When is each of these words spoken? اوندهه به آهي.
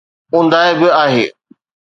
اوندهه 0.33 0.71
به 0.79 0.87
آهي. 1.03 1.25